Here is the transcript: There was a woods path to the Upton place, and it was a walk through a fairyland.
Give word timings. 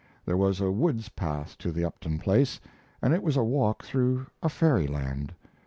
There 0.25 0.35
was 0.35 0.59
a 0.59 0.71
woods 0.71 1.09
path 1.09 1.59
to 1.59 1.71
the 1.71 1.85
Upton 1.85 2.17
place, 2.17 2.59
and 3.03 3.13
it 3.13 3.21
was 3.21 3.37
a 3.37 3.43
walk 3.43 3.83
through 3.83 4.25
a 4.41 4.49
fairyland. 4.49 5.31